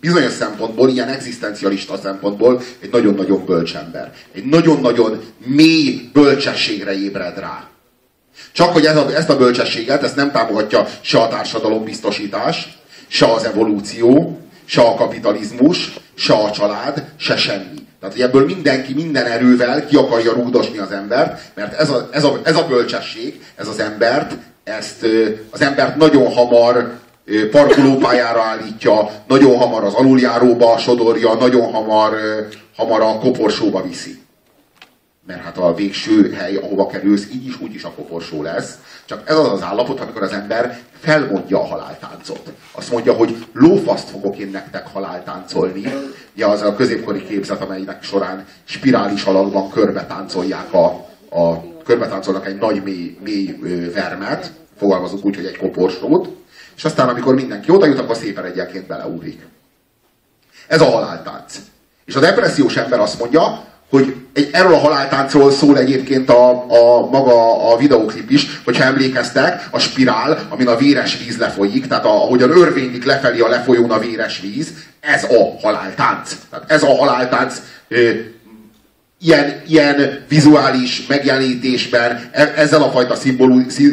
bizonyos 0.00 0.32
szempontból, 0.32 0.88
ilyen 0.88 1.08
egzisztencialista 1.08 1.98
szempontból 2.02 2.60
egy 2.80 2.90
nagyon-nagyon 2.92 3.44
bölcs 3.46 3.74
ember. 3.74 4.12
Egy 4.34 4.44
nagyon-nagyon 4.44 5.20
mély 5.46 6.10
bölcsességre 6.12 6.92
ébred 6.98 7.38
rá. 7.38 7.68
Csak 8.52 8.72
hogy 8.72 8.86
ez 8.86 8.96
a, 8.96 9.14
ezt 9.14 9.28
a 9.28 9.36
bölcsességet, 9.36 10.02
ezt 10.02 10.16
nem 10.16 10.30
támogatja 10.30 10.86
se 11.00 11.18
a 11.18 11.28
társadalombiztosítás, 11.28 12.78
se 13.08 13.26
az 13.26 13.44
evolúció, 13.44 14.40
se 14.64 14.80
a 14.80 14.94
kapitalizmus, 14.94 15.92
se 16.14 16.34
a 16.34 16.50
család, 16.50 17.04
se 17.16 17.36
semmi. 17.36 17.86
Tehát, 18.00 18.14
hogy 18.14 18.24
ebből 18.24 18.44
mindenki 18.44 18.94
minden 18.94 19.26
erővel 19.26 19.86
ki 19.86 19.96
akarja 19.96 20.32
rúgdosni 20.32 20.78
az 20.78 20.92
embert, 20.92 21.40
mert 21.54 21.80
ez 21.80 21.90
a, 21.90 22.08
ez 22.12 22.24
a, 22.24 22.40
ez 22.42 22.56
a 22.56 22.66
bölcsesség, 22.66 23.40
ez 23.56 23.68
az 23.68 23.80
embert, 23.80 24.36
ezt 24.64 25.06
az 25.50 25.60
embert 25.60 25.96
nagyon 25.96 26.32
hamar 26.32 26.92
parkolópályára 27.50 28.42
állítja, 28.42 29.10
nagyon 29.28 29.56
hamar 29.56 29.84
az 29.84 29.94
aluljáróba 29.94 30.78
sodorja, 30.78 31.34
nagyon 31.34 31.72
hamar, 31.72 32.16
hamar 32.76 33.00
a 33.00 33.18
koporsóba 33.18 33.82
viszi 33.82 34.26
mert 35.28 35.42
hát 35.42 35.58
a 35.58 35.74
végső 35.74 36.32
hely, 36.32 36.56
ahova 36.56 36.86
kerülsz, 36.86 37.26
így 37.32 37.46
is 37.46 37.60
úgy 37.60 37.74
is 37.74 37.84
a 37.84 37.90
koporsó 37.90 38.42
lesz. 38.42 38.78
Csak 39.04 39.22
ez 39.24 39.36
az 39.36 39.52
az 39.52 39.62
állapot, 39.62 40.00
amikor 40.00 40.22
az 40.22 40.32
ember 40.32 40.78
felmondja 40.98 41.58
a 41.58 41.66
haláltáncot. 41.66 42.52
Azt 42.72 42.90
mondja, 42.90 43.12
hogy 43.12 43.46
lófaszt 43.52 44.10
fogok 44.10 44.38
én 44.38 44.50
nektek 44.50 44.86
haláltáncolni. 44.86 45.92
Ugye 46.34 46.46
az 46.46 46.62
a 46.62 46.74
középkori 46.74 47.24
képzet, 47.24 47.60
amelynek 47.60 48.02
során 48.02 48.44
spirális 48.64 49.24
alakban 49.24 49.70
körbe 49.70 50.06
táncolják 50.06 50.72
a, 50.72 50.86
a 51.30 51.62
körbe 51.84 52.08
táncolnak 52.08 52.46
egy 52.46 52.58
nagy 52.58 52.82
mély, 52.82 53.18
mély 53.22 53.58
vermet, 53.94 54.52
fogalmazunk 54.76 55.24
úgy, 55.24 55.36
hogy 55.36 55.46
egy 55.46 55.58
koporsót, 55.58 56.28
és 56.76 56.84
aztán 56.84 57.08
amikor 57.08 57.34
mindenki 57.34 57.70
oda 57.70 57.86
jut, 57.86 57.98
akkor 57.98 58.16
szépen 58.16 58.44
egyenként 58.44 58.86
beleúrik. 58.86 59.46
Ez 60.66 60.80
a 60.80 60.90
haláltánc. 60.90 61.58
És 62.04 62.16
a 62.16 62.20
depressziós 62.20 62.76
ember 62.76 63.00
azt 63.00 63.18
mondja, 63.18 63.67
hogy 63.90 64.14
egy, 64.32 64.48
erről 64.52 64.74
a 64.74 64.78
haláltáncról 64.78 65.50
szól 65.50 65.78
egyébként 65.78 66.30
a, 66.30 66.50
a 66.50 67.08
maga 67.10 67.70
a 67.72 67.76
videóklip 67.76 68.30
is, 68.30 68.60
hogyha 68.64 68.84
emlékeztek, 68.84 69.68
a 69.70 69.78
spirál, 69.78 70.46
amin 70.48 70.68
a 70.68 70.76
véres 70.76 71.18
víz 71.18 71.36
lefolyik, 71.36 71.86
tehát 71.86 72.04
a, 72.04 72.22
ahogyan 72.22 72.50
örvénylik 72.50 73.04
lefelé 73.04 73.40
a 73.40 73.48
lefolyón 73.48 73.90
a 73.90 73.98
véres 73.98 74.40
víz, 74.40 74.72
ez 75.00 75.24
a 75.24 75.66
haláltánc. 75.66 76.36
Tehát 76.50 76.70
ez 76.70 76.82
a 76.82 76.96
haláltánc 76.96 77.62
ilyen, 79.20 79.62
ilyen 79.66 80.24
vizuális 80.28 81.06
megjelenítésben, 81.06 82.30
e- 82.32 82.52
ezzel 82.56 82.82
a 82.82 82.90
fajta 82.90 83.14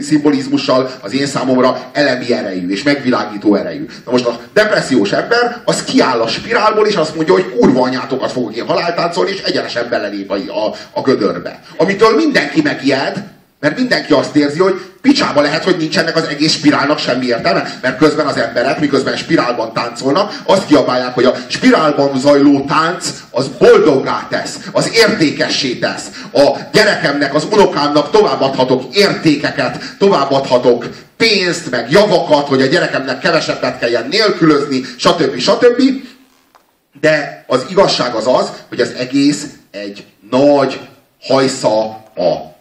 szimbolizmussal 0.01 0.91
az 1.01 1.13
én 1.13 1.27
számomra 1.27 1.89
elemi 1.93 2.33
erejű 2.33 2.69
és 2.69 2.83
megvilágító 2.83 3.55
erejű. 3.55 3.85
Na 4.05 4.11
most 4.11 4.25
a 4.25 4.39
depressziós 4.53 5.11
ember 5.11 5.61
az 5.65 5.83
kiáll 5.83 6.19
a 6.19 6.27
spirálból, 6.27 6.87
és 6.87 6.95
azt 6.95 7.15
mondja, 7.15 7.33
hogy 7.33 7.49
kurva 7.49 7.81
anyátokat 7.81 8.31
fogok 8.31 8.55
én 8.55 8.65
haláltáncolni, 8.65 9.31
és 9.31 9.41
egyenesen 9.41 9.89
belelép 9.89 10.31
a, 10.31 10.35
a, 10.35 10.75
a 10.91 11.01
gödörbe. 11.01 11.59
Amitől 11.77 12.15
mindenki 12.15 12.61
megijed, 12.61 13.23
mert 13.65 13.77
mindenki 13.77 14.13
azt 14.13 14.35
érzi, 14.35 14.59
hogy 14.59 14.81
picsába 15.01 15.41
lehet, 15.41 15.63
hogy 15.63 15.77
nincs 15.77 15.97
ennek 15.97 16.15
az 16.15 16.23
egész 16.23 16.51
spirálnak 16.51 16.99
semmi 16.99 17.25
értelme, 17.25 17.77
mert 17.81 17.97
közben 17.97 18.25
az 18.25 18.37
emberek, 18.37 18.79
miközben 18.79 19.17
spirálban 19.17 19.73
táncolnak, 19.73 20.41
azt 20.45 20.65
kiabálják, 20.65 21.13
hogy 21.13 21.25
a 21.25 21.35
spirálban 21.47 22.19
zajló 22.19 22.65
tánc 22.65 23.09
az 23.29 23.47
boldoggá 23.47 24.27
tesz, 24.29 24.57
az 24.71 24.89
értékessé 24.93 25.75
tesz. 25.75 26.03
A 26.33 26.57
gyerekemnek, 26.71 27.33
az 27.33 27.47
unokámnak 27.51 28.11
továbbadhatok 28.11 28.95
értékeket, 28.95 29.95
továbbadhatok 29.97 30.85
pénzt, 31.17 31.71
meg 31.71 31.91
javakat, 31.91 32.47
hogy 32.47 32.61
a 32.61 32.65
gyerekemnek 32.65 33.19
kevesebbet 33.19 33.79
kelljen 33.79 34.07
nélkülözni, 34.07 34.81
stb. 34.97 35.39
stb. 35.39 35.81
De 37.01 37.43
az 37.47 37.65
igazság 37.69 38.13
az 38.13 38.27
az, 38.27 38.51
hogy 38.69 38.79
az 38.79 38.93
egész 38.97 39.45
egy 39.71 40.05
nagy 40.29 40.79
hajsza 41.21 41.83
a 42.15 42.54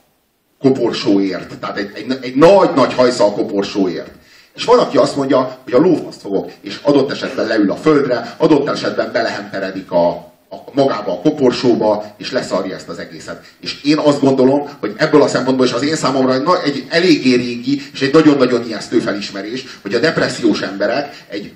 koporsóért. 0.65 1.59
Tehát 1.59 1.77
egy, 1.77 2.35
nagy-nagy 2.35 2.95
hajsza 2.95 3.25
a 3.25 3.33
koporsóért. 3.33 4.11
És 4.55 4.65
van, 4.65 4.79
aki 4.79 4.97
azt 4.97 5.17
mondja, 5.17 5.59
hogy 5.65 5.73
a 5.73 5.79
lófaszt 5.79 6.21
fogok, 6.21 6.51
és 6.61 6.79
adott 6.83 7.11
esetben 7.11 7.47
leül 7.47 7.71
a 7.71 7.77
földre, 7.77 8.35
adott 8.37 8.69
esetben 8.69 9.13
belehemperedik 9.13 9.91
a, 9.91 10.09
a, 10.09 10.57
magába 10.73 11.13
a 11.13 11.21
koporsóba, 11.21 12.05
és 12.17 12.33
leszarja 12.33 12.75
ezt 12.75 12.89
az 12.89 12.99
egészet. 12.99 13.45
És 13.61 13.83
én 13.83 13.99
azt 13.99 14.21
gondolom, 14.21 14.69
hogy 14.81 14.93
ebből 14.97 15.23
a 15.23 15.29
szempontból 15.29 15.67
is 15.67 15.73
az 15.73 15.83
én 15.83 15.97
számomra 15.97 16.35
egy, 16.35 16.45
egy 16.65 16.87
eléggé 16.89 17.35
régi, 17.35 17.83
és 17.93 18.03
egy 18.03 18.13
nagyon-nagyon 18.13 18.67
ijesztő 18.67 18.99
felismerés, 18.99 19.65
hogy 19.83 19.95
a 19.95 19.99
depressziós 19.99 20.61
emberek 20.61 21.25
egy 21.29 21.53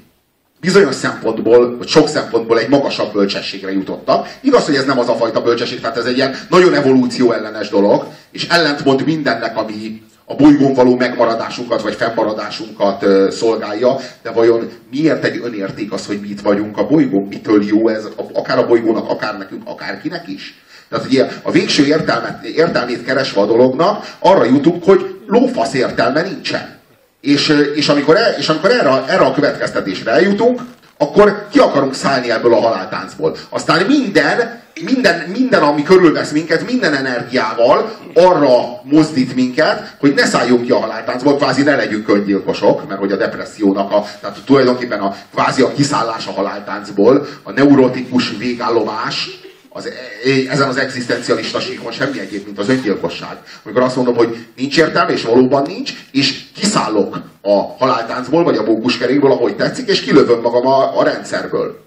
bizonyos 0.61 0.94
szempontból, 0.94 1.77
vagy 1.77 1.88
sok 1.88 2.09
szempontból 2.09 2.59
egy 2.59 2.68
magasabb 2.68 3.12
bölcsességre 3.12 3.73
jutottak. 3.73 4.38
Igaz, 4.40 4.64
hogy 4.64 4.75
ez 4.75 4.85
nem 4.85 4.99
az 4.99 5.09
a 5.09 5.14
fajta 5.14 5.42
bölcsesség, 5.42 5.81
tehát 5.81 5.97
ez 5.97 6.05
egy 6.05 6.16
ilyen 6.16 6.35
nagyon 6.49 6.75
evolúció 6.75 7.33
ellenes 7.33 7.68
dolog, 7.68 8.07
és 8.31 8.47
ellentmond 8.49 9.05
mindennek, 9.05 9.57
ami 9.57 10.03
a 10.25 10.35
bolygón 10.35 10.75
való 10.75 10.97
megmaradásunkat, 10.97 11.83
vagy 11.83 11.94
fennmaradásunkat 11.94 13.03
ö, 13.03 13.29
szolgálja, 13.31 13.97
de 14.23 14.31
vajon 14.31 14.71
miért 14.90 15.25
egy 15.25 15.40
önérték 15.44 15.92
az, 15.92 16.07
hogy 16.07 16.21
mi 16.21 16.29
itt 16.29 16.40
vagyunk 16.40 16.79
a 16.79 16.87
bolygón? 16.87 17.27
Mitől 17.29 17.64
jó 17.64 17.88
ez, 17.88 18.09
akár 18.33 18.59
a 18.59 18.66
bolygónak, 18.66 19.11
akár 19.11 19.38
nekünk, 19.38 19.62
akárkinek 19.64 20.29
is? 20.29 20.62
Tehát 20.88 21.07
ugye 21.07 21.27
a 21.42 21.51
végső 21.51 21.87
értelmet, 21.87 22.44
értelmét 22.44 23.05
keresve 23.05 23.40
a 23.40 23.47
dolognak, 23.47 24.14
arra 24.18 24.44
jutunk, 24.44 24.85
hogy 24.85 25.16
lófasz 25.27 25.75
értelme 25.75 26.23
nincsen. 26.23 26.78
És, 27.21 27.49
és 27.75 27.89
amikor, 27.89 28.17
el, 28.17 28.35
és 28.39 28.49
amikor 28.49 28.71
erre, 28.71 29.05
erre 29.07 29.25
a 29.25 29.33
következtetésre 29.33 30.11
eljutunk, 30.11 30.61
akkor 30.99 31.47
ki 31.51 31.59
akarunk 31.59 31.95
szállni 31.95 32.31
ebből 32.31 32.55
a 32.55 32.61
haláltáncból. 32.61 33.37
Aztán 33.49 33.87
minden, 33.87 34.61
minden, 34.85 35.31
minden, 35.31 35.63
ami 35.63 35.83
körülvesz 35.83 36.31
minket, 36.31 36.67
minden 36.67 36.95
energiával 36.95 37.99
arra 38.15 38.81
mozdít 38.83 39.35
minket, 39.35 39.95
hogy 40.01 40.15
ne 40.15 40.25
szálljunk 40.25 40.65
ki 40.65 40.71
a 40.71 40.79
haláltáncból, 40.79 41.37
kvázi 41.37 41.63
ne 41.63 41.77
legyünk 41.77 42.09
öngyilkosok, 42.09 42.89
mert 42.89 43.01
hogy 43.01 43.13
a 43.13 43.17
depressziónak, 43.17 43.93
a, 43.93 44.05
tehát 44.21 44.39
tulajdonképpen 44.45 45.01
a 45.01 45.17
kvázi 45.35 45.63
a 45.63 45.73
kiszállás 45.73 46.27
a 46.27 46.33
haláltáncból, 46.33 47.27
a 47.43 47.53
neurotikus 47.53 48.37
végállomás, 48.39 49.31
az, 49.79 49.87
e- 49.87 50.51
ezen 50.51 50.69
az 50.69 50.77
egzisztencialista 50.77 51.61
síkon 51.61 51.93
semmi 51.93 52.21
egyéb, 52.21 52.45
mint 52.45 52.59
az 52.59 52.69
öngyilkosság. 52.69 53.37
Amikor 53.62 53.83
azt 53.83 53.97
mondom, 53.97 54.17
hogy 54.17 54.47
nincs 54.57 54.79
értelme, 54.79 55.12
és 55.12 55.23
valóban 55.23 55.62
nincs, 55.67 55.93
és 56.12 56.41
kiszállok 56.55 57.21
a 57.41 57.61
haláltáncból, 57.79 58.45
vagy 58.45 58.57
a 58.57 58.64
bókuskerékből, 58.64 59.31
ahogy 59.31 59.57
tetszik, 59.57 59.88
és 59.88 60.01
kilövöm 60.01 60.41
magam 60.41 60.67
a, 60.67 60.99
a 60.99 61.03
rendszerből. 61.03 61.87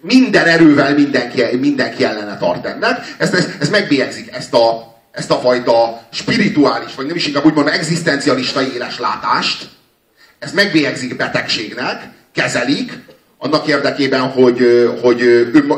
Minden 0.00 0.46
erővel 0.46 0.94
mindenki, 0.94 1.56
mindenki 1.56 2.04
ellene 2.04 2.36
tart 2.36 2.66
ennek. 2.66 3.14
Ezt, 3.18 3.34
ezt, 3.34 3.48
ez 3.60 3.68
megbélyegzik 3.68 4.32
ezt 4.32 4.54
a, 4.54 4.96
ezt 5.12 5.30
a 5.30 5.38
fajta 5.38 6.02
spirituális, 6.12 6.94
vagy 6.94 7.06
nem 7.06 7.16
is 7.16 7.26
inkább 7.26 7.44
úgy 7.44 7.54
mondom, 7.54 7.72
egzisztencialista 7.72 8.62
éles 8.62 8.98
látást. 8.98 9.68
Ez 10.38 10.52
megbélyegzik 10.52 11.16
betegségnek, 11.16 12.08
kezelik, 12.34 12.92
annak 13.38 13.66
érdekében, 13.66 14.20
hogy, 14.20 14.90
hogy 15.02 15.22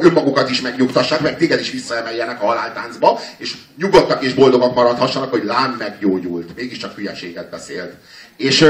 önmagukat 0.00 0.50
is 0.50 0.60
megnyugtassák, 0.60 1.20
meg 1.20 1.36
téged 1.36 1.60
is 1.60 1.70
visszaemeljenek 1.70 2.42
a 2.42 2.46
haláltáncba, 2.46 3.20
és 3.36 3.54
nyugodtak 3.78 4.24
és 4.24 4.34
boldogak 4.34 4.74
maradhassanak, 4.74 5.30
hogy 5.30 5.44
lám 5.44 5.76
meggyógyult. 5.78 6.56
Mégiscsak 6.56 6.94
hülyeséget 6.96 7.50
beszélt. 7.50 7.92
És, 8.36 8.66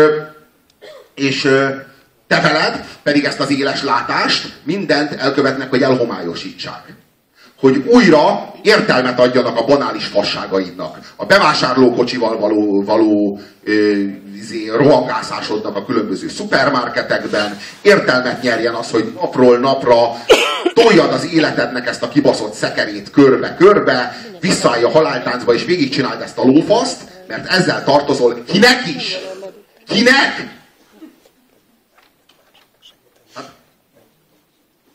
és 1.15 1.41
te 2.27 2.41
veled 2.41 2.85
pedig 3.03 3.25
ezt 3.25 3.41
az 3.41 3.51
éles 3.51 3.83
látást, 3.83 4.53
mindent 4.63 5.13
elkövetnek, 5.13 5.71
hogy 5.71 5.83
elhomályosítsák. 5.83 6.85
Hogy 7.59 7.85
újra 7.87 8.53
értelmet 8.63 9.21
adjanak 9.21 9.59
a 9.59 9.65
banális 9.65 10.05
fasságaidnak. 10.05 10.99
A 11.17 11.27
bevásárlókocsival 11.27 12.39
való, 12.39 12.85
való 12.85 13.41
izé, 14.41 14.69
rohangászásodnak 14.69 15.77
a 15.77 15.85
különböző 15.85 16.29
szupermarketekben, 16.29 17.59
értelmet 17.83 18.43
nyerjen 18.43 18.75
az, 18.75 18.91
hogy 18.91 19.13
napról 19.21 19.59
napra 19.59 19.97
toljad 20.75 21.13
az 21.13 21.33
életednek 21.33 21.87
ezt 21.87 22.03
a 22.03 22.09
kibaszott 22.09 22.53
szekerét 22.53 23.11
körbe-körbe, 23.11 24.17
visszaállj 24.41 24.83
a 24.83 24.91
haláltáncba, 24.91 25.55
és 25.55 25.65
végigcsináld 25.65 26.21
ezt 26.21 26.39
a 26.39 26.45
lófaszt, 26.45 27.01
mert 27.29 27.51
ezzel 27.51 27.85
tartozol 27.85 28.45
kinek 28.47 28.87
is. 28.97 29.19
Kinek? 29.87 30.59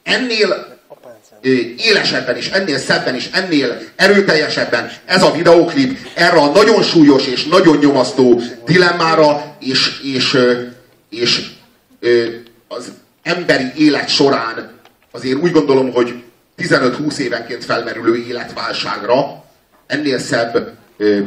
ennél 0.05 0.49
ö, 0.49 0.55
élesebben 1.78 2.38
is, 2.38 2.50
ennél 2.50 2.78
szebben 2.78 3.16
is, 3.16 3.30
ennél 3.34 3.82
erőteljesebben 3.96 4.92
ez 5.06 5.24
a 5.24 5.32
videóklip 5.32 5.98
erre 6.14 6.38
a 6.38 6.52
nagyon 6.52 6.84
súlyos 6.84 7.28
és 7.28 7.46
nagyon 7.46 7.78
nyomasztó 7.78 8.42
dilemmára 8.66 9.56
és, 9.60 10.02
és, 10.04 10.38
és 11.10 11.50
ö, 12.00 12.26
az 12.68 12.92
emberi 13.24 13.72
élet 13.78 14.10
során 14.10 14.72
azért 15.12 15.42
úgy 15.42 15.52
gondolom, 15.52 15.92
hogy 15.92 16.24
15-20 16.58 17.18
évenként 17.18 17.66
felmerülő 17.66 18.26
életválságra 18.28 19.44
ennél 19.88 20.20
szebb 20.20 20.78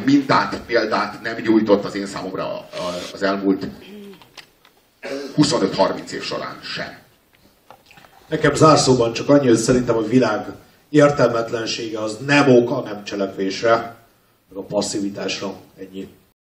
mintát, 0.04 0.60
példát 0.66 1.22
nem 1.22 1.36
nyújtott 1.42 1.84
az 1.84 1.94
én 1.94 2.06
számomra 2.06 2.68
az 3.12 3.22
elmúlt 3.22 3.66
25-30 5.36 6.10
év 6.10 6.22
során 6.22 6.58
sem. 6.74 7.07
Nekem 8.28 8.54
zárszóban 8.54 9.12
csak 9.12 9.28
annyi, 9.28 9.46
hogy 9.48 9.56
szerintem 9.56 9.96
a 9.96 10.02
világ 10.02 10.46
értelmetlensége 10.88 12.02
az 12.02 12.18
nem 12.26 12.48
ok 12.56 12.70
a 12.70 12.80
nem 12.80 13.04
cselekvésre, 13.04 13.96
meg 14.48 14.58
a 14.58 14.62
passzivitásra. 14.62 15.54
Ennyi. 15.78 16.08